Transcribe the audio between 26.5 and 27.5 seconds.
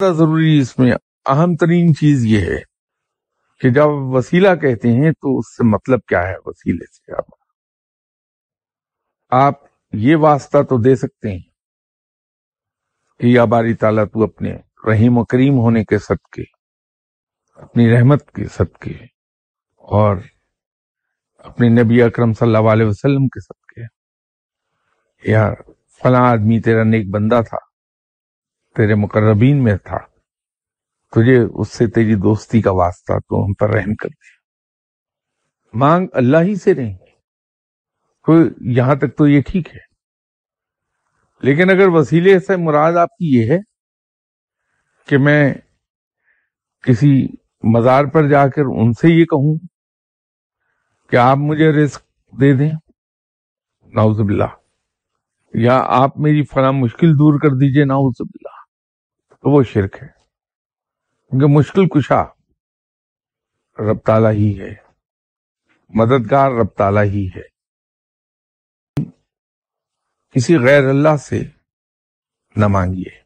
تیرا نیک بندہ